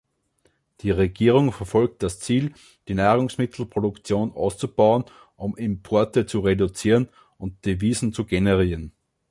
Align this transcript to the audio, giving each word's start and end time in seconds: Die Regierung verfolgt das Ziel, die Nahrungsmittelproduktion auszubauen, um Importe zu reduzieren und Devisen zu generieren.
Die 0.79 0.89
Regierung 0.89 1.51
verfolgt 1.51 2.01
das 2.01 2.19
Ziel, 2.19 2.53
die 2.87 2.95
Nahrungsmittelproduktion 2.95 4.31
auszubauen, 4.33 5.03
um 5.35 5.55
Importe 5.55 6.25
zu 6.25 6.39
reduzieren 6.39 7.07
und 7.37 7.67
Devisen 7.67 8.11
zu 8.11 8.25
generieren. 8.25 8.93